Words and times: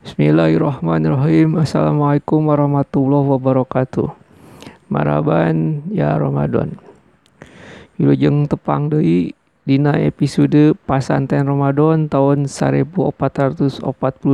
Bismillahirrahmanirrahim. 0.00 1.60
Assalamualaikum 1.60 2.48
warahmatullahi 2.48 3.36
wabarakatuh. 3.36 4.08
Maraban 4.88 5.84
ya 5.92 6.16
Ramadan. 6.16 6.80
Wilujeng 8.00 8.48
tepang 8.48 8.88
deui 8.88 9.36
dina 9.68 10.00
episode 10.00 10.72
Pasanten 10.88 11.44
Ramadan 11.44 12.08
tahun 12.08 12.48
1442 12.48 13.84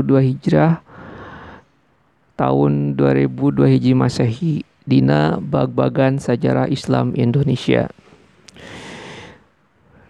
Hijrah 0.06 0.86
tahun 2.38 2.94
2002 2.94 3.66
Hiji 3.66 3.92
Masehi 3.98 4.62
dina 4.86 5.42
bag-bagan 5.42 6.22
sejarah 6.22 6.70
Islam 6.70 7.10
Indonesia. 7.18 7.90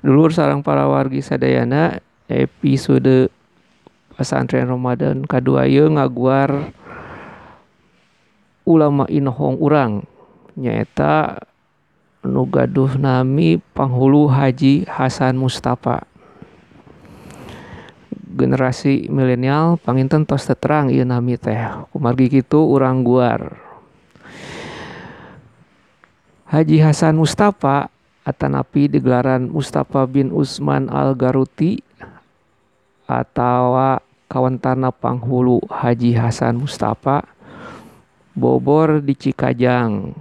Dulur 0.04 0.36
sarang 0.36 0.61
para 0.61 0.84
wargi 0.84 1.25
sadayana 1.25 2.04
episode 2.29 3.32
pesantren 4.17 4.73
Ramadan 4.73 5.29
kedua 5.29 5.69
ye 5.69 5.85
ngaguar 5.85 6.73
ulama 8.66 9.05
inohong 9.07 9.61
urang. 9.61 10.02
Nyaeta 10.57 11.45
nu 12.24 12.48
gaduh 12.48 12.97
nami 12.98 13.62
panghulu 13.77 14.27
Haji 14.27 14.88
Hasan 14.88 15.38
Mustafa. 15.38 16.02
Generasi 18.37 19.09
milenial 19.09 19.80
panginten 19.80 20.24
tos 20.24 20.48
terang 20.48 20.88
ieu 20.88 21.05
nami 21.05 21.37
teh. 21.37 21.57
Kumargi 21.93 22.29
kitu 22.29 22.59
urang 22.59 23.05
guar. 23.05 23.55
Haji 26.51 26.79
Hasan 26.83 27.21
Mustafa 27.21 27.93
atanapi 28.27 28.91
digelaran 28.91 29.46
Mustafa 29.46 30.02
bin 30.07 30.35
Usman 30.35 30.91
Al-Garuti 30.91 31.79
atau 33.07 33.79
kawantana 34.27 34.91
panghulu 34.91 35.62
Haji 35.71 36.19
Hasan 36.19 36.62
Mustafa 36.62 37.23
bobor 38.37 39.01
di 39.01 39.16
Cikajang 39.16 40.13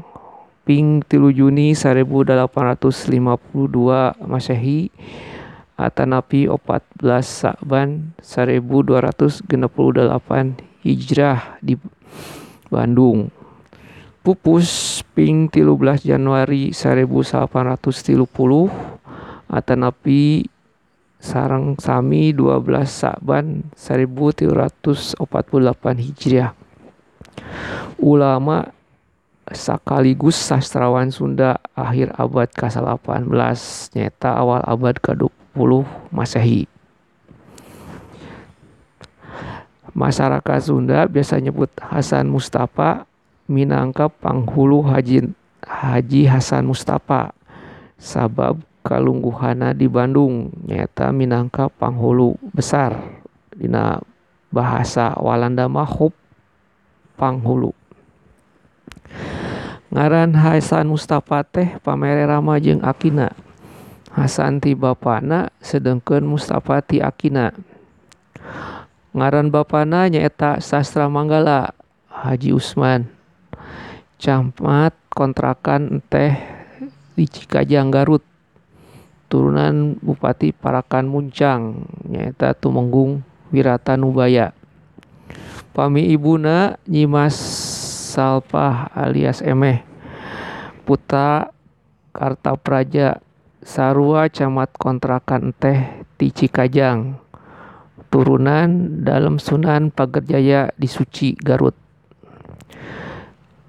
ping 0.65 1.05
tilu 1.05 1.29
Juni 1.29 1.77
1852 1.77 4.25
Masehi 4.25 4.89
atanapi 5.75 6.47
14 6.47 7.03
Sa'ban 7.21 8.15
1268 8.23 9.43
Hijrah 10.85 11.59
di 11.59 11.75
Bandung. 12.71 13.27
Pupus 14.25 15.03
ping 15.13 15.53
13 15.53 16.01
Januari 16.01 16.73
1830 16.73 18.25
atanapi 19.45 20.49
sarang 21.25 21.73
sami 21.81 22.29
12 22.29 22.85
Sa'ban 22.85 23.65
1348 23.73 25.17
Hijriah 25.97 26.53
ulama 27.97 28.69
sekaligus 29.49 30.37
sastrawan 30.37 31.09
Sunda 31.09 31.57
akhir 31.73 32.13
abad 32.13 32.49
ke-18 32.53 33.57
nyata 33.97 34.29
awal 34.37 34.61
abad 34.65 35.01
ke-20 35.01 35.85
Masehi. 36.13 36.69
Masyarakat 39.95 40.59
Sunda 40.61 41.09
biasa 41.09 41.41
nyebut 41.41 41.71
Hasan 41.79 42.29
Mustafa 42.29 43.09
minangka 43.49 44.11
panghulu 44.11 44.83
Haji 44.85 45.33
Haji 45.65 46.21
Hasan 46.29 46.67
Mustafa 46.67 47.31
sabab 47.95 48.59
kalungguhana 48.85 49.73
di 49.73 49.89
Bandung 49.89 50.53
nyata 50.69 51.09
minangka 51.09 51.73
panghulu 51.73 52.37
besar 52.53 52.93
dina 53.49 53.97
bahasa 54.53 55.17
Walanda 55.17 55.65
mah 55.65 55.89
panghulu. 57.17 57.73
Ngaran 59.89 60.35
Hasan 60.35 60.91
Mustafa 60.91 61.41
teh 61.47 61.79
pamere 61.81 62.27
rama 62.27 62.59
jeung 62.61 62.83
Akina. 62.85 63.33
Hasan 64.11 64.59
ti 64.59 64.75
bapana 64.75 65.49
sedengkeun 65.63 66.27
Mustafa 66.27 66.83
ti 66.83 66.99
Akina. 66.99 67.55
Ngaran 69.15 69.47
bapana 69.49 70.11
nyaeta 70.11 70.59
Sastra 70.59 71.07
Manggala 71.07 71.71
Haji 72.11 72.51
Usman. 72.51 73.07
Camat 74.19 74.95
kontrakan 75.15 76.03
teh 76.11 76.35
di 77.15 77.23
Cikajang 77.27 77.87
Garut 77.87 78.34
turunan 79.27 79.97
Bupati 79.99 80.53
Parakan 80.53 81.09
Muncang 81.09 81.85
nyaeta 82.05 82.53
Tumenggung 82.55 83.25
Wirata 83.49 83.97
Nubaya. 83.97 84.53
Pami 85.75 86.07
ibuna 86.13 86.79
Nyimas 86.87 87.35
Salpah 88.15 88.91
alias 88.95 89.43
Emeh. 89.43 89.83
Putra 90.87 91.51
Kartapraja 92.15 93.19
Sarua 93.65 94.29
camat 94.29 94.71
kontrakan 94.77 95.51
teh 95.51 96.05
di 96.21 96.29
Cikajang 96.29 97.17
turunan 98.13 99.01
dalam 99.03 99.41
Sunan 99.41 99.91
Pagerjaya 99.91 100.71
di 100.79 100.87
Suci 100.87 101.35
Garut. 101.35 101.75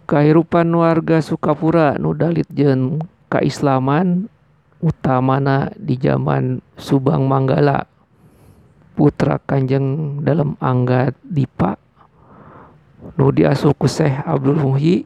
Kehidupan 0.06 0.70
warga 0.70 1.18
Sukapura 1.18 1.98
nu 1.98 2.14
dalit 2.14 2.46
jeung 2.54 3.02
keislaman 3.26 4.30
utamana 4.86 5.74
di 5.74 5.98
zaman 5.98 6.62
Subang 6.78 7.26
Manggala 7.26 7.90
putra 8.94 9.42
Kanjeng 9.42 10.22
dalam 10.22 10.54
Angga 10.62 11.10
Dipa 11.26 11.74
nu 13.18 13.34
diasuh 13.34 13.74
ku 13.74 13.90
Abdul 13.98 14.62
Muhyi 14.62 15.02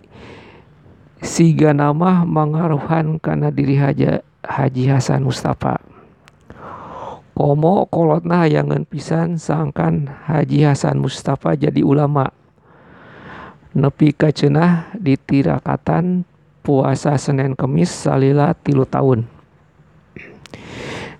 siga 1.25 1.73
nama 1.73 2.29
mangaruhan 2.29 3.17
kana 3.17 3.49
diri 3.49 3.81
haja 3.81 4.21
Haji 4.41 4.89
Hasan 4.89 5.25
Mustafa. 5.25 5.81
Komo 7.37 7.89
kolotna 7.89 8.45
hayangan 8.45 8.85
pisan 8.85 9.41
sangkan 9.41 10.09
Haji 10.29 10.65
Hasan 10.65 11.01
Mustafa 11.01 11.57
jadi 11.57 11.81
ulama. 11.81 12.29
Nepi 13.77 14.13
ka 14.17 14.33
cenah 14.33 14.93
ditirakatan 14.97 16.25
puasa 16.65 17.17
Senin 17.17 17.53
Kemis 17.57 17.93
salila 17.93 18.53
tilu 18.57 18.85
tahun 18.85 19.40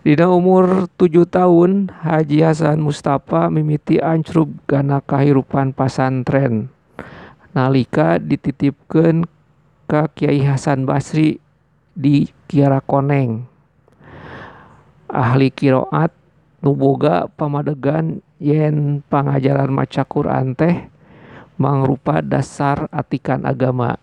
Dina 0.01 0.33
umur 0.33 0.89
7 0.97 1.29
tahun, 1.29 1.93
Haji 1.93 2.41
Hasan 2.41 2.81
Mustafa 2.81 3.53
mimiti 3.53 4.01
ancrub 4.01 4.49
gana 4.65 5.05
kahirupan 5.05 5.77
pasantren. 5.77 6.73
Nalika 7.53 8.17
dititipkeun 8.17 9.29
ka 9.85 10.09
Kiai 10.09 10.41
Hasan 10.41 10.89
Basri 10.89 11.37
di 11.93 12.33
Kiara 12.49 12.81
Koneng. 12.81 13.45
Ahli 15.13 15.53
kiroat 15.53 16.17
nu 16.65 16.73
boga 16.73 17.29
pamadegan 17.37 18.25
yen 18.41 19.05
pangajaran 19.05 19.69
maca 19.69 20.09
Quran 20.09 20.57
teh 20.57 20.89
mangrupa 21.61 22.25
dasar 22.25 22.89
atikan 22.89 23.45
agama. 23.45 24.01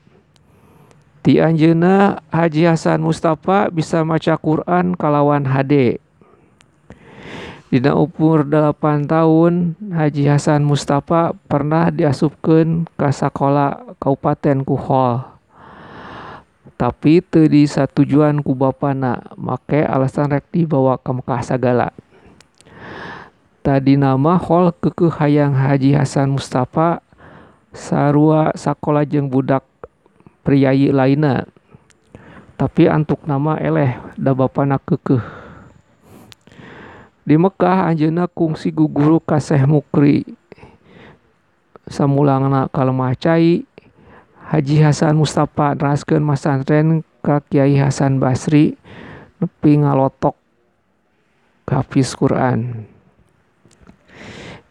Ti 1.27 1.43
anjeuna 1.43 2.23
Haji 2.31 2.71
Hasan 2.71 3.03
Mustafa 3.03 3.67
bisa 3.67 3.99
maca 4.07 4.39
Quran 4.39 4.95
kalawan 4.95 5.43
HD. 5.43 5.99
Dina 7.67 7.99
umur 7.99 8.47
8 8.47 9.11
tahun, 9.11 9.75
Haji 9.91 10.23
Hasan 10.23 10.63
Mustafa 10.63 11.35
pernah 11.51 11.91
diasupkeun 11.91 12.87
ka 12.95 13.11
sakola 13.11 13.75
Kabupaten 13.99 14.63
Kuhol. 14.63 15.27
Tapi 16.79 17.19
teu 17.19 17.51
disatujuan 17.51 18.39
ku 18.39 18.55
bapana, 18.55 19.19
make 19.35 19.83
alasan 19.83 20.31
rek 20.31 20.47
dibawa 20.47 20.95
ka 20.95 21.11
Mekah 21.11 21.43
sagala. 21.43 21.91
Tadi 23.67 23.99
nama 23.99 24.39
hol 24.39 24.71
keukeuh 24.79 25.11
hayang 25.11 25.59
Haji 25.59 25.91
Hasan 25.91 26.39
Mustafa 26.39 27.03
sarua 27.75 28.55
sakola 28.55 29.03
jeung 29.03 29.27
budak 29.27 29.67
priyayi 30.47 30.95
lainna. 30.95 31.43
Tapi 32.55 32.87
antuk 32.87 33.27
nama 33.27 33.59
eleh 33.59 33.99
da 34.15 34.31
bapana 34.31 34.79
keukeuh. 34.79 35.19
Di 37.27 37.35
Mekah 37.35 37.91
anjeunna 37.91 38.31
kungsi 38.31 38.71
guguru 38.71 39.19
ka 39.19 39.43
Syekh 39.43 39.67
Mukri. 39.67 40.23
Samulangna 41.91 42.71
kalemah 42.71 43.11
cai 43.19 43.67
Haji 44.47 44.79
Hasan 44.79 45.19
Mustafa 45.19 45.75
neraskeun 45.75 46.23
masantren 46.23 47.03
ka 47.19 47.43
Kiai 47.43 47.75
Hasan 47.75 48.23
Basri 48.23 48.79
nepi 49.43 49.83
ngalotok 49.83 50.39
hafiz 51.67 52.15
Quran. 52.15 52.87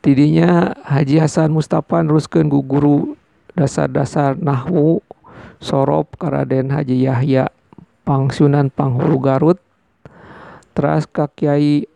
Tidinya 0.00 0.72
Haji 0.80 1.20
Hasan 1.20 1.52
Mustafa 1.52 2.00
neruskeun 2.00 2.48
guguru 2.48 3.20
dasar-dasar 3.52 4.40
nahwu 4.40 5.05
sorop 5.58 6.16
ka 6.20 6.28
Raden 6.32 6.70
Haji 6.70 7.06
Yahya 7.06 7.50
pangsunan 8.06 8.70
Panghulu 8.70 9.18
Garut 9.18 9.58
teras 10.76 11.08
ka 11.08 11.26
Kiai 11.26 11.88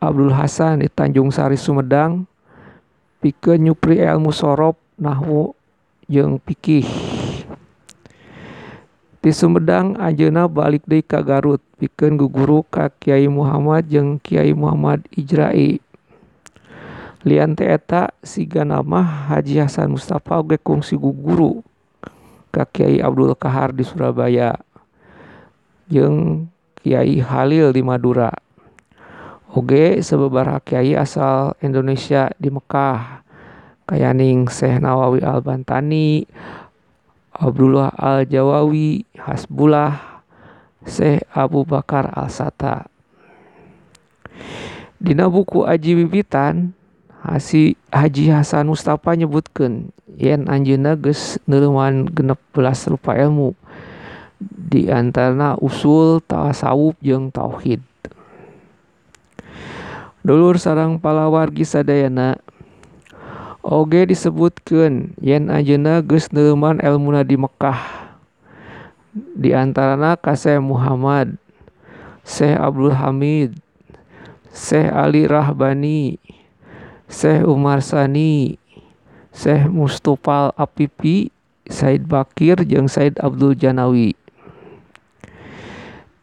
Abdul 0.00 0.32
Hasan 0.32 0.80
di 0.80 0.88
Tanjung 0.88 1.28
Sari 1.28 1.60
Sumedang 1.60 2.24
pikeun 3.20 3.68
nyupri 3.68 4.00
ilmu 4.00 4.32
sorop 4.32 4.80
nahwu 4.96 5.52
jeung 6.08 6.40
pikih. 6.40 6.88
Di 9.20 9.36
Sumedang 9.36 10.00
Ajena 10.00 10.48
balik 10.48 10.88
deui 10.88 11.04
ka 11.04 11.20
Garut 11.20 11.60
pikeun 11.76 12.16
guguru 12.16 12.64
ka 12.64 12.88
Kiai 12.88 13.28
Muhammad 13.28 13.84
jeung 13.92 14.16
Kiai 14.16 14.56
Muhammad 14.56 15.04
Ijrai. 15.12 15.76
Lian 17.20 17.52
teh 17.52 17.68
eta 17.68 18.16
siga 18.24 18.64
nama 18.64 19.04
Haji 19.28 19.60
Hasan 19.60 19.92
Mustafa 19.92 20.40
oge 20.40 20.56
kungsi 20.56 20.96
guguru 20.96 21.60
Kiai 22.50 22.98
Abdul 22.98 23.34
Kahar 23.38 23.70
di 23.70 23.86
Surabaya. 23.86 24.58
Jeung 25.90 26.50
Kiai 26.78 27.18
Halil 27.22 27.70
di 27.74 27.82
Madura. 27.82 28.30
Oge 29.50 29.98
sababaraha 29.98 30.62
kiai 30.62 30.94
asal 30.94 31.58
Indonesia 31.58 32.30
di 32.38 32.54
Mekah. 32.54 33.26
Kayaning 33.90 34.46
Syekh 34.46 34.78
Nawawi 34.78 35.18
Al-Bantani 35.18 36.22
Abdullah 37.34 37.90
Al-Jawawi 37.98 39.02
Hasbullah 39.18 40.22
Syekh 40.86 41.26
Abu 41.34 41.66
Bakar 41.66 42.06
Al-Sata. 42.14 42.86
Dina 45.02 45.26
buku 45.26 45.66
Aji 45.66 45.98
Bibitan 45.98 46.70
Haji 47.26 48.24
Hasan 48.30 48.70
Mustafa 48.70 49.18
nyebutkeun 49.18 49.90
yen 50.20 50.44
anjeunna 50.52 51.00
geus 51.00 51.40
neureumman 51.48 52.04
genep 52.12 52.36
belas 52.52 52.84
rupa 52.84 53.16
ilmu 53.16 53.56
di 54.40 54.92
antarana 54.92 55.56
usul 55.56 56.20
tasawuf 56.20 56.94
jeung 57.00 57.32
tauhid. 57.32 57.80
Dulur 60.20 60.60
sareng 60.60 61.00
palawargi 61.00 61.64
sadayana 61.64 62.36
oge 63.64 64.04
disebutkeun 64.04 65.16
yen 65.24 65.48
anjeunna 65.48 66.04
geus 66.04 66.28
neureumman 66.28 66.84
elmuna 66.84 67.24
di 67.24 67.40
Mekkah. 67.40 68.12
Di 69.16 69.50
antarana 69.56 70.14
ka 70.14 70.38
Syekh 70.38 70.62
Muhammad 70.62 71.34
Syekh 72.22 72.54
Abdul 72.54 72.94
Hamid 72.94 73.58
Syekh 74.54 74.86
Ali 74.86 75.26
Rahbani 75.26 76.14
Syekh 77.10 77.42
Umar 77.42 77.82
Sani 77.82 78.59
Syekh 79.30 79.70
Mustopal 79.70 80.50
Apipi 80.58 81.30
Said 81.70 82.06
Bakir 82.10 82.62
jeung 82.66 82.90
Said 82.90 83.18
Abdul 83.22 83.54
Janawi 83.54 84.18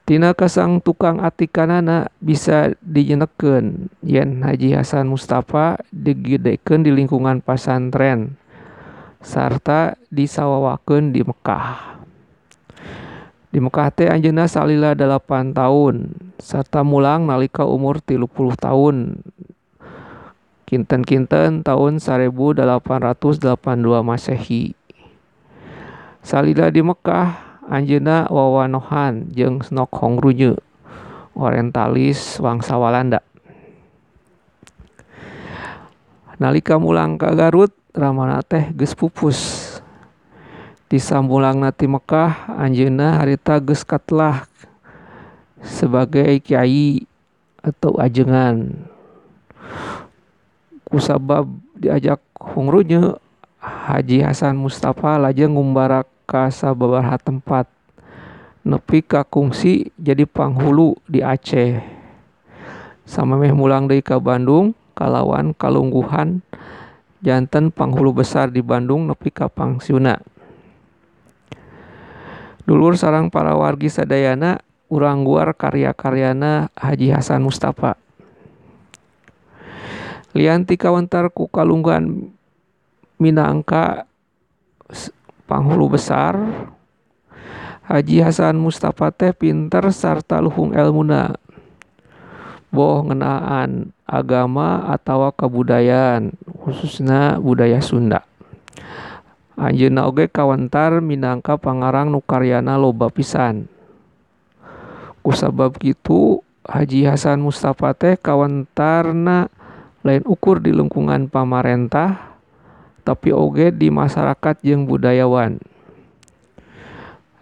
Tina 0.07 0.31
kasang 0.31 0.79
tukang 0.79 1.19
atikanana 1.19 2.07
bisa 2.23 2.71
dijenekeun 2.79 3.91
yen 4.07 4.39
Haji 4.39 4.79
Hasan 4.79 5.11
Mustafa 5.11 5.83
digedekeun 5.91 6.87
di 6.87 6.95
lingkungan 6.95 7.43
pasantren 7.43 8.39
sarta 9.19 9.99
disawawakeun 10.07 11.11
di 11.11 11.27
Mekah. 11.27 11.99
Di 13.51 13.59
Mekah 13.59 13.87
teh 13.91 14.07
anjeunna 14.07 14.47
salila 14.47 14.95
8 14.95 15.51
tahun 15.51 16.15
sarta 16.39 16.87
mulang 16.87 17.27
nalika 17.27 17.67
umur 17.67 17.99
30 17.99 18.31
tahun. 18.55 19.19
Kinten-kinten 20.67 21.63
tahun 21.63 22.03
1882 22.03 23.23
Masehi. 24.03 24.75
Salila 26.19 26.67
di 26.67 26.83
Mekah 26.83 27.47
Anjeunna 27.71 28.27
wawanohan 28.27 29.31
jeung 29.31 29.63
Snok 29.63 29.95
Hongrunye 29.95 30.59
orientalis 31.39 32.39
wangsa 32.43 32.75
Walanda. 32.75 33.23
Nalika 36.35 36.75
mulang 36.75 37.15
ka 37.15 37.31
Garut 37.31 37.71
ramana 37.95 38.43
teh 38.43 38.67
geus 38.75 38.91
pupus. 38.91 39.39
Di 40.87 40.99
samulangna 40.99 41.71
ti 41.75 41.87
Mekah 41.87 42.59
anjeunna 42.59 43.19
harita 43.19 43.59
geus 43.59 43.83
katlah 43.83 44.47
sebagai 45.59 46.39
kiai 46.39 47.03
atau 47.59 47.99
ajengan. 47.99 48.87
Kusabab 50.87 51.51
diajak 51.75 52.23
Hongrunye 52.39 53.19
Haji 53.59 54.23
Hasan 54.23 54.55
Mustafa 54.55 55.19
lajeng 55.19 55.51
ngumbarak 55.59 56.07
ka 56.23 56.47
sababaraha 56.47 57.19
tempat. 57.19 57.67
Nepi 58.63 59.03
ka 59.03 59.27
kungsi 59.27 59.91
jadi 59.99 60.23
panghulu 60.23 60.95
di 61.03 61.19
Aceh. 61.19 61.83
Samemeh 63.03 63.51
mulang 63.51 63.91
deui 63.91 63.99
ka 63.99 64.19
Bandung 64.19 64.75
kalawan 64.95 65.51
kalungguhan 65.55 66.39
janten 67.19 67.67
panghulu 67.67 68.23
besar 68.23 68.47
di 68.47 68.63
Bandung 68.63 69.11
nepi 69.11 69.27
ka 69.27 69.51
pangsiuna. 69.51 70.23
Dulur 72.63 72.95
sarang 72.95 73.27
para 73.27 73.55
wargi 73.59 73.91
sadayana 73.91 74.63
urang 74.87 75.27
guar 75.27 75.51
karya-karyana 75.51 76.71
Haji 76.75 77.11
Hasan 77.11 77.43
Mustafa 77.43 78.06
lian 80.35 80.67
ti 80.67 80.75
kawentar 80.75 81.31
ku 81.31 81.47
kalungguhan 81.47 82.31
minangka 83.21 84.07
panghulu 85.47 85.95
besar. 85.95 86.35
Haji 87.87 88.19
Hasan 88.19 88.59
Mustafa 88.59 89.15
teh 89.15 89.31
pinter 89.31 89.87
sarta 89.95 90.43
luhung 90.43 90.75
elmuna 90.75 91.39
boh 92.67 92.99
ngenaan 93.07 93.95
agama 94.03 94.91
atau 94.91 95.31
kebudayaan 95.31 96.35
khususnya 96.51 97.39
budaya 97.39 97.79
Sunda. 97.79 98.27
Anjeuna 99.55 100.05
oge 100.05 100.27
kawentar 100.27 100.99
minangka 100.99 101.55
pangarang 101.55 102.11
nu 102.11 102.19
karyana 102.19 102.75
loba 102.75 103.07
pisan. 103.07 103.71
Kusabab 105.23 105.79
kitu 105.79 106.43
Haji 106.67 107.07
Hasan 107.07 107.39
Mustafa 107.39 107.95
teh 107.95 108.19
kawentarna 108.19 109.47
lain 110.07 110.23
ukur 110.23 110.63
di 110.63 110.71
lingkungan 110.71 111.27
pamarentah 111.27 112.39
tapi 113.03 113.35
oge 113.35 113.75
di 113.75 113.91
masyarakat 113.91 114.63
jeung 114.63 114.87
budayawan. 114.87 115.59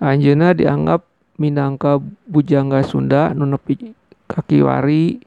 Anjeunna 0.02 0.58
dianggap 0.58 1.06
minangka 1.38 2.02
bujangga 2.26 2.82
Sunda 2.82 3.32
nu 3.38 3.46
nepi 3.46 3.94
kakiwari 4.26 5.22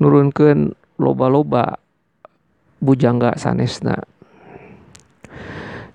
nurunkeun 0.00 0.72
loba-loba 0.96 1.76
bujangga 2.80 3.36
sanesna. 3.36 4.00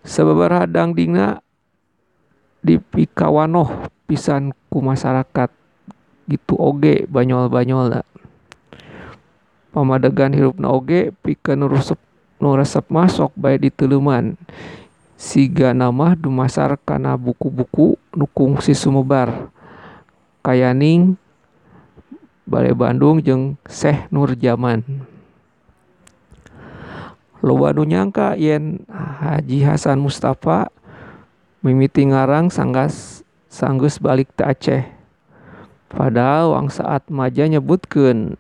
Sababaraha 0.06 0.70
dangdingna 0.70 1.42
dipikawanoh 2.62 3.90
pisan 4.06 4.54
ku 4.70 4.82
masyarakat 4.82 5.50
gitu 6.30 6.54
oge 6.58 7.06
banyol-banyolna. 7.10 8.15
Pamadegan 9.76 10.32
hirupna 10.32 10.72
oge 10.72 11.12
pikeun 11.20 11.68
resep 11.68 12.00
nu 12.40 12.56
resep 12.56 12.88
masok 12.88 13.36
bae 13.36 13.60
di 13.60 13.68
siga 15.20 15.76
nama 15.76 16.16
dumasar 16.16 16.80
kana 16.80 17.20
buku-buku 17.20 18.00
nu 18.16 18.24
kungsi 18.32 18.72
sumebar 18.72 19.52
kayaning 20.40 21.20
Balai 22.46 22.78
Bandung 22.78 23.20
jeung 23.26 23.58
Syekh 23.66 24.06
Nur 24.14 24.38
Jaman. 24.38 24.86
Loba 27.42 27.74
nu 27.74 27.84
nyangka 27.84 28.38
yen 28.38 28.86
Haji 28.88 29.66
Hasan 29.66 29.98
Mustafa 29.98 30.70
mimiti 31.66 32.06
ngarang 32.06 32.54
sanggas 32.54 33.26
sanggeus 33.50 33.98
balik 33.98 34.30
te 34.38 34.46
Aceh. 34.46 34.86
Padahal 35.90 36.54
wang 36.54 36.70
saat 36.70 37.10
maja 37.10 37.50
nyebutkeun 37.50 38.38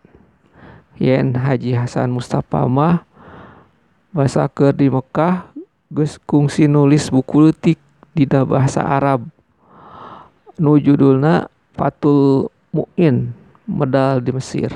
yen 0.99 1.35
Haji 1.35 1.75
Hasan 1.75 2.11
Mustafa 2.11 2.65
mah 2.67 3.03
Basa 4.15 4.47
keur 4.47 4.71
di 4.71 4.87
Mekah 4.87 5.51
geus 5.91 6.15
kungsi 6.23 6.71
nulis 6.71 7.11
buku 7.11 7.43
leutik 7.43 7.75
dina 8.15 8.47
bahasa 8.47 8.79
Arab 8.79 9.27
nu 10.55 10.79
judulna 10.79 11.51
Fathul 11.75 12.47
Mu'in 12.71 13.35
medal 13.67 14.23
di 14.23 14.31
Mesir. 14.31 14.71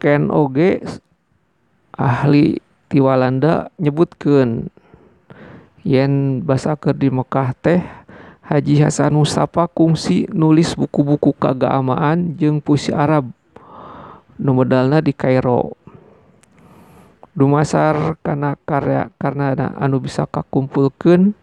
Ken 0.00 0.32
oge 0.32 0.80
ahli 1.92 2.56
ti 2.88 3.04
Walanda 3.04 3.68
nyebutkeun 3.76 4.72
yen 5.84 6.40
basa 6.40 6.72
keur 6.72 6.96
di 6.96 7.12
Mekah 7.12 7.52
teh 7.52 7.84
Haji 8.48 8.80
Hasan 8.80 9.12
Mustafa 9.12 9.68
kungsi 9.68 10.24
nulis 10.32 10.72
buku-buku 10.72 11.36
keagamaan 11.36 12.32
jeung 12.40 12.64
puisi 12.64 12.96
Arab 12.96 13.28
nu 14.38 14.54
medalna 14.54 14.98
di 15.02 15.14
Kairo. 15.14 15.76
Dumasar 17.34 18.14
kana 18.22 18.54
karya 18.62 19.10
karena 19.18 19.74
anu 19.74 19.98
bisa 19.98 20.22
kakumpulkeun 20.22 21.34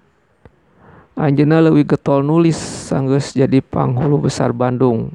Anjeunna 1.11 1.59
leuwih 1.59 1.83
getol 1.83 2.23
nulis 2.23 2.55
sanggeus 2.57 3.35
jadi 3.35 3.59
panghulu 3.59 4.25
besar 4.31 4.55
Bandung. 4.55 5.11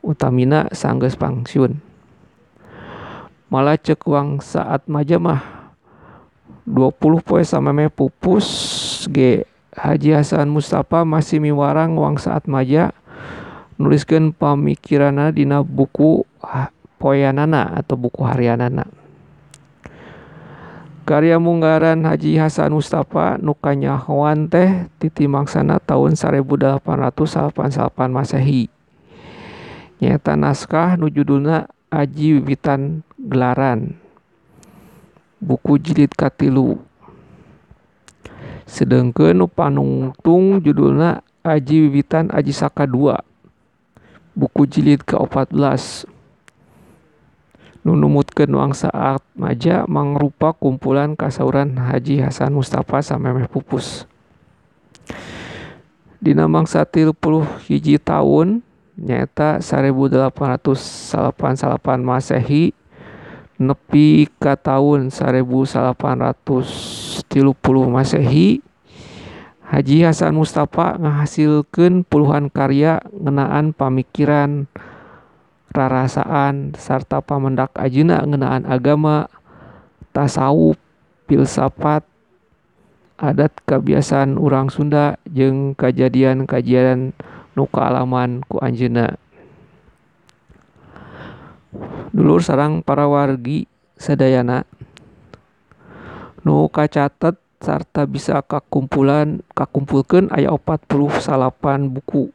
Utamina 0.00 0.72
sanggeus 0.72 1.14
pangsiun. 1.14 1.84
malah 3.48 3.80
cek 3.80 4.04
uang 4.04 4.44
saat 4.44 4.84
majamah 4.84 5.72
20 6.68 7.24
poe 7.24 7.40
samame 7.40 7.88
pupus 7.88 8.44
G 9.08 9.48
Haji 9.72 10.20
Hasan 10.20 10.52
Mustafa 10.52 11.00
masih 11.08 11.40
miwarang 11.40 11.96
uang 11.96 12.20
saat 12.20 12.44
maja 12.44 12.92
nuliskan 13.78 14.34
pamikirana 14.34 15.30
Dina 15.30 15.62
buku 15.62 16.26
poyanana 16.98 17.78
atau 17.78 17.94
buku 17.94 18.26
harianana 18.26 18.90
karya 21.08 21.40
munggaran 21.40 22.04
Haji 22.04 22.36
Hasan 22.36 22.76
Mustafa 22.76 23.40
nukanyahoan 23.40 24.44
teh 24.52 24.92
titi 25.00 25.24
mangsana 25.24 25.80
tahun 25.80 26.12
1888 26.12 26.84
Masehi. 28.12 28.68
Nyata 30.04 30.36
naskah 30.36 31.00
nujudulna 31.00 31.64
Aji 31.88 32.36
Wiwitan 32.36 33.00
gelaran. 33.16 33.96
Buku 35.40 35.80
jilid 35.80 36.12
katilu. 36.12 36.76
Sedangkan 38.68 39.32
nu 39.32 39.48
panungtung 39.48 40.60
judulna 40.60 41.24
Aji 41.40 41.88
Wiwitan 41.88 42.28
Aji 42.28 42.52
Saka 42.52 42.84
2 42.84 43.27
buku 44.38 44.70
jilid 44.70 45.02
ke-14. 45.02 46.06
Nu 47.82 47.98
numutkeun 47.98 48.46
nuang 48.46 48.70
saat 48.70 49.18
maja 49.34 49.82
mangrupa 49.90 50.54
kumpulan 50.54 51.18
kasauran 51.18 51.74
Haji 51.74 52.22
Hasan 52.22 52.54
Mustafa 52.54 53.02
samemeh 53.02 53.50
pupus. 53.50 54.06
Dina 56.22 56.46
mangsa 56.46 56.86
30 56.86 57.10
hiji 57.66 57.98
tahun 57.98 58.62
nyaeta 58.98 59.62
1888 59.62 62.02
Masehi 62.02 62.74
nepi 63.58 64.30
ka 64.38 64.54
tahun 64.58 65.10
1830 65.14 67.90
Masehi 67.90 68.62
Haji 69.68 70.00
Hasan 70.08 70.32
Mustafa 70.32 70.96
ngahasilkeun 70.96 72.00
puluhan 72.08 72.48
karya 72.48 73.04
ngenaan 73.12 73.76
pamikiran 73.76 74.64
rarasaan 75.76 76.72
sarta 76.72 77.20
pamendak 77.20 77.76
Ajina 77.76 78.24
ngenaan 78.24 78.64
agama 78.64 79.28
tasawuf 80.16 80.80
filsafat 81.28 82.00
adat 83.20 83.52
kebiasaan 83.68 84.40
orang 84.40 84.72
Sunda 84.72 85.20
jeung 85.28 85.76
kejadian-kejadian 85.76 87.12
nuka 87.52 87.92
alaman 87.92 88.40
ku 88.48 88.56
Anjena 88.64 89.20
dulur 92.16 92.40
sarang 92.40 92.80
para 92.80 93.04
wargi 93.04 93.68
sedayana 94.00 94.64
nu 96.40 96.72
kacatet 96.72 97.36
sarta 97.58 98.06
bisa 98.06 98.38
kakumpulan 98.42 99.42
kakumpulkeun 99.54 100.30
aya 100.30 100.54
48 100.54 101.90
buku. 101.90 102.30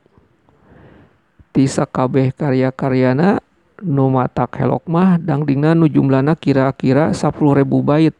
Ti 1.54 1.64
sakabeh 1.70 2.34
karya-karyana 2.34 3.40
nu 3.84 4.10
matak 4.10 4.58
helok 4.60 4.88
mah 4.90 5.22
dangdingna 5.22 5.76
nu 5.78 5.88
jumlahna 5.88 6.36
kira-kira 6.36 7.14
10.000 7.16 7.64
bait. 7.84 8.16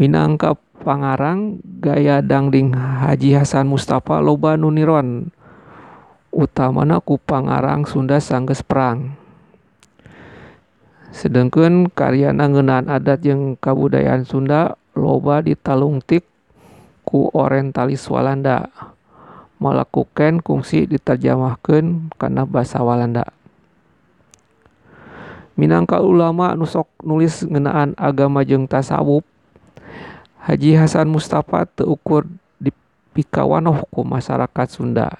Minangka 0.00 0.56
pangarang 0.80 1.60
gaya 1.60 2.24
dangding 2.24 2.72
Haji 2.72 3.36
Hasan 3.36 3.68
Mustafa 3.68 4.18
loba 4.24 4.56
nu 4.56 4.72
niron. 4.72 5.28
Utamana 6.32 7.02
ku 7.02 7.20
pangarang 7.20 7.84
Sunda 7.84 8.22
sanggeus 8.22 8.62
perang 8.64 9.19
sedangkan 11.10 11.90
karyana 11.90 12.46
ngeunaan 12.46 12.86
adat 12.86 13.26
jeung 13.26 13.58
kabudayaan 13.58 14.22
Sunda 14.24 14.78
loba 14.94 15.42
ditalungtik 15.42 16.26
ku 17.06 17.30
orientalis 17.34 18.06
Walanda. 18.06 18.70
Malakukeun 19.60 20.40
kungsi 20.40 20.88
diterjemahkeun 20.88 22.16
kana 22.16 22.48
basa 22.48 22.80
Walanda. 22.80 23.28
Minangka 25.60 26.00
ulama 26.00 26.56
nu 26.56 26.64
sok 26.64 26.88
nulis 27.04 27.44
ngeunaan 27.44 27.92
agama 28.00 28.40
jeung 28.40 28.64
tasawuf 28.64 29.20
Haji 30.40 30.72
Hasan 30.72 31.12
Mustafa 31.12 31.68
teu 31.68 31.92
ukur 31.92 32.24
dipikawanoh 32.56 33.84
ku 33.92 34.00
masyarakat 34.00 34.68
Sunda. 34.72 35.12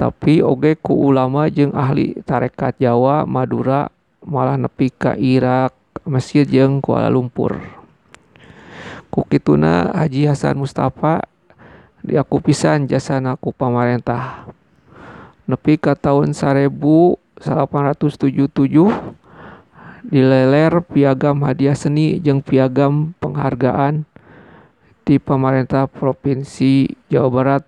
Tapi 0.00 0.40
oge 0.40 0.80
ku 0.80 0.96
ulama 0.96 1.52
jeung 1.52 1.76
ahli 1.76 2.16
tarekat 2.24 2.80
Jawa 2.80 3.28
Madura 3.28 3.92
malah 4.24 4.56
nepi 4.60 4.92
ka 4.92 5.16
Irak 5.16 5.72
Mesir 6.08 6.48
jeung 6.48 6.80
Kuala 6.80 7.12
Lumpur. 7.12 7.60
Ku 9.10 9.26
kituna 9.26 9.90
Haji 9.92 10.30
Hasan 10.30 10.56
Mustafa 10.56 11.26
diaku 12.00 12.40
pisan 12.40 12.86
jasana 12.88 13.36
ku 13.36 13.52
pamarentah. 13.52 14.48
Nepi 15.50 15.76
ka 15.76 15.98
tahun 15.98 16.32
1877 16.32 17.42
dileler 20.10 20.72
piagam 20.88 21.44
hadiah 21.44 21.76
seni 21.76 22.22
jeung 22.22 22.40
piagam 22.40 23.12
penghargaan 23.20 24.08
di 25.04 25.18
pemerintah 25.18 25.90
provinsi 25.90 26.86
Jawa 27.10 27.28
Barat 27.28 27.62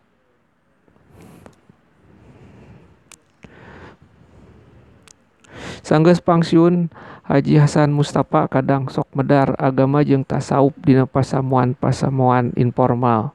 sanggeus 5.83 6.23
pangsiun 6.23 6.89
Haji 7.23 7.55
Hasan 7.62 7.95
Mustafa 7.95 8.51
kadang 8.51 8.91
sok 8.91 9.07
medar 9.15 9.55
agama 9.55 10.03
jeung 10.03 10.27
tasawuf 10.27 10.75
dina 10.83 11.07
pasamuan-pasamuan 11.07 12.51
informal. 12.59 13.31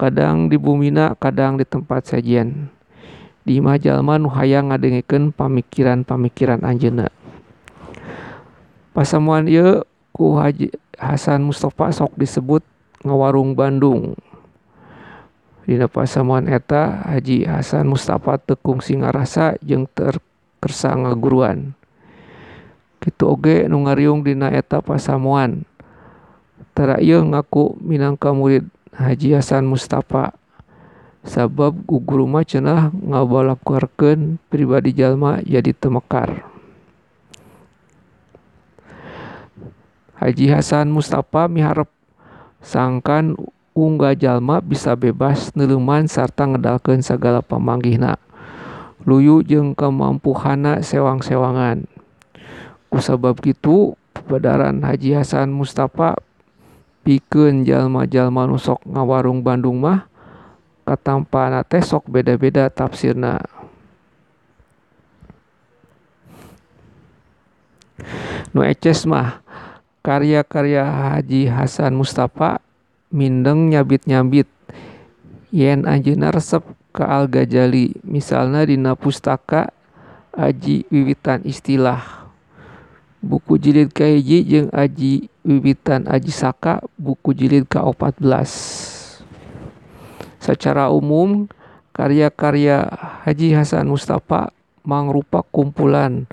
Kadang 0.00 0.48
di 0.48 0.56
bumina 0.56 1.12
kadang 1.20 1.60
di 1.60 1.68
tempat 1.68 2.08
sajian. 2.08 2.72
Di 3.44 3.60
imah 3.60 3.76
jalma 3.76 4.16
nu 4.16 4.32
hayang 4.32 4.72
ngadengikeun 4.72 5.36
pamikiran-pamikiran 5.36 6.64
anjeunna. 6.64 7.12
Pasamuan 8.96 9.44
ieu 9.52 9.84
ku 10.16 10.40
Haji 10.40 10.72
Hasan 10.96 11.44
Mustafa 11.44 11.92
sok 11.92 12.16
disebut 12.16 12.64
ngawarung 13.04 13.52
Bandung. 13.52 14.16
Dina 15.68 15.92
pasamuan 15.92 16.48
eta 16.48 17.04
Haji 17.04 17.44
Hasan 17.44 17.84
Mustafa 17.84 18.40
teu 18.40 18.56
kungsi 18.56 18.96
ngarasa 18.96 19.60
jeung 19.60 19.84
kersa 20.64 20.96
ngaguruan 20.96 21.76
gitu 23.04 23.36
oge 23.36 23.68
nu 23.68 23.84
ngariung 23.84 24.24
dina 24.24 24.48
eta 24.48 24.80
pasamuan. 24.80 25.68
Tara 26.72 26.96
ieu 26.98 27.20
ngaku 27.20 27.76
minangka 27.84 28.32
murid 28.32 28.64
Haji 28.96 29.36
Hasan 29.36 29.68
Mustafa. 29.68 30.32
Sabab 31.24 31.72
guguru 31.88 32.28
mah 32.28 32.44
cenah 32.44 32.92
ngabalakuarkeun 32.92 34.36
pribadi 34.52 34.92
jalma 34.92 35.40
jadi 35.44 35.72
temekar. 35.72 36.44
Haji 40.20 40.46
Hasan 40.52 40.92
Mustafa 40.92 41.48
miharep 41.48 41.88
sangkan 42.60 43.36
unggal 43.72 44.16
jalma 44.16 44.60
bisa 44.60 44.92
bebas 44.96 45.52
neuleuman 45.56 46.08
sarta 46.08 46.44
ngedalkeun 46.44 47.00
segala 47.00 47.40
pamanggihna. 47.40 48.20
Luyu 49.04 49.44
jeung 49.44 49.76
kamampuhanna 49.76 50.80
sewang-sewangan. 50.80 51.84
Kusabab 52.88 53.40
kitu 53.40 53.96
padaran 54.24 54.80
Haji 54.80 55.20
Hasan 55.20 55.52
Mustafa 55.52 56.16
pikeun 57.04 57.68
jalma-jalma 57.68 58.48
nu 58.48 58.56
sok 58.56 58.80
ngawarung 58.88 59.44
Bandung 59.44 59.76
mah 59.82 60.08
katampana 60.88 61.60
teh 61.64 61.84
sok 61.84 62.08
beda-beda 62.08 62.72
tafsirna. 62.72 63.44
Nu 68.54 68.64
eces 68.64 69.04
mah 69.04 69.44
karya-karya 70.00 70.86
Haji 70.86 71.50
Hasan 71.52 71.98
Mustafa 71.98 72.62
mindeng 73.12 73.68
nyabit-nyabit. 73.68 74.48
Yen 75.54 75.86
anjeunna 75.86 76.34
resep 76.34 76.66
ka 76.94 77.10
Al-Ghazali 77.10 77.98
misalna 78.06 78.62
dina 78.62 78.94
pustaka 78.94 79.74
Aji 80.30 80.86
Wiwitan 80.94 81.42
Istilah. 81.42 82.30
Buku 83.18 83.58
jilid 83.58 83.90
kahiji 83.90 84.46
jeung 84.46 84.70
Aji 84.70 85.26
Wiwitan 85.42 86.06
Aji 86.06 86.30
Saka 86.30 86.78
buku 86.94 87.34
jilid 87.34 87.66
ka-14 87.66 88.22
secara 90.38 90.92
umum 90.92 91.50
karya-karya 91.96 92.84
Haji 93.26 93.56
Hasan 93.56 93.88
Mustafa 93.88 94.52
mangrupa 94.84 95.40
kumpulan 95.40 96.28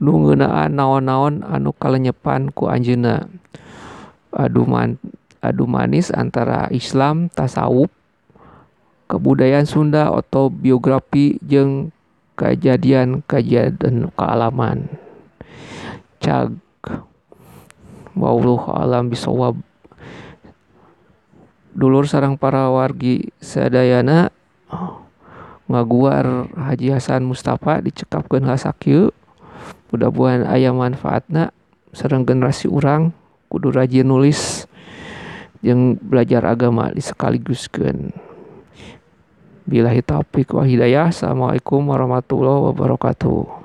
nu 0.00 0.24
ngeunaan 0.24 0.72
naon-naon 0.72 1.44
anu 1.44 1.70
kalenyepan 1.76 2.48
ku 2.50 2.66
anjeunna. 2.66 3.28
Adu 4.32 4.64
man 4.64 4.96
adu 5.44 5.68
manis 5.68 6.08
antara 6.14 6.70
Islam 6.72 7.28
tasawuf 7.28 7.92
kebudayaan 9.08 9.64
Sunda 9.64 10.12
autobiografi 10.12 11.40
jeung 11.40 11.90
kejadian-kejadian 12.38 14.12
kealaman. 14.14 14.86
Cag. 16.20 16.54
Wallahu 18.18 18.74
alam 18.74 19.10
bisawab 19.14 19.54
dulur 21.70 22.10
sarang 22.10 22.34
para 22.34 22.66
wargi 22.66 23.30
sadayana 23.38 24.34
ngaguar 25.70 26.50
Haji 26.58 26.98
Hasan 26.98 27.22
Mustafa 27.22 27.78
dicekapkan 27.78 28.42
hasakieu 28.42 29.14
mudah-mudahan 29.94 30.50
aya 30.50 30.74
manfaatna. 30.74 31.54
Sareng 31.94 32.26
generasi 32.26 32.66
urang 32.68 33.14
kudu 33.48 33.72
rajin 33.72 34.04
nulis 34.04 34.68
jeung 35.64 35.96
belajar 35.96 36.44
agama 36.44 36.92
disekaligus-keun 36.92 38.12
Billahi 39.68 40.00
taufik 40.00 40.56
wa 40.56 40.64
hidayah. 40.64 41.12
Assalamualaikum 41.12 41.92
warahmatullahi 41.92 42.72
wabarakatuh. 42.72 43.57